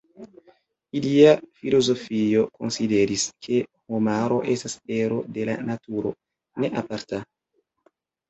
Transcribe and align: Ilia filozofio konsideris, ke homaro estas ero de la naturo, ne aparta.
Ilia 0.99 1.33
filozofio 1.59 2.45
konsideris, 2.63 3.25
ke 3.47 3.59
homaro 3.97 4.39
estas 4.55 4.75
ero 4.97 5.19
de 5.37 5.45
la 5.51 5.57
naturo, 5.69 6.15
ne 6.63 6.73
aparta. 6.83 7.21